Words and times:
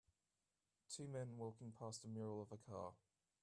Two 0.89 1.05
men 1.05 1.37
walking 1.37 1.73
past 1.77 2.03
a 2.05 2.07
mural 2.07 2.41
of 2.41 2.51
a 2.51 2.57
car. 2.57 2.93